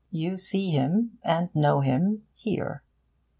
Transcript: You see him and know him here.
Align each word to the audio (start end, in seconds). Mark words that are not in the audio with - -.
You 0.09 0.35
see 0.39 0.71
him 0.71 1.19
and 1.23 1.53
know 1.53 1.81
him 1.81 2.23
here. 2.33 2.81